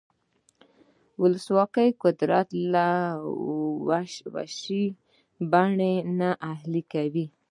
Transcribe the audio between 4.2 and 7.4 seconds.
وحشي بڼې اهلي کوي.